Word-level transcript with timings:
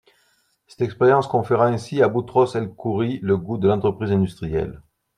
Cette 0.65 0.81
expérience 0.81 1.27
conféra 1.27 1.67
ainsi 1.67 2.01
à 2.01 2.07
Boutros 2.09 2.55
el-Khoury 2.57 3.19
le 3.21 3.37
goût 3.37 3.59
de 3.59 3.67
l’entreprise 3.67 4.11
industrielle. 4.11 4.81